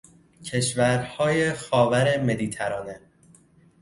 کشورهای 0.45 1.53
خاور 1.53 2.17
مدیترانه 2.23 2.99